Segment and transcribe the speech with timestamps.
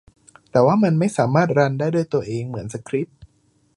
[0.51, 3.19] แต่ว่ามันไม่สามารถรันได้ด้วยตัวเองเหมือนสคริปต์